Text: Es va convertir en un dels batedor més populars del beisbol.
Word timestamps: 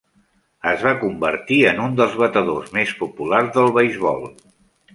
Es 0.69 0.85
va 0.85 0.93
convertir 1.01 1.59
en 1.73 1.83
un 1.85 1.93
dels 2.01 2.17
batedor 2.23 2.73
més 2.79 2.97
populars 3.03 3.55
del 3.59 3.73
beisbol. 3.79 4.27